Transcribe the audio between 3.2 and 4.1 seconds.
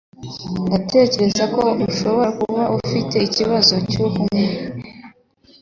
ikibazo cyo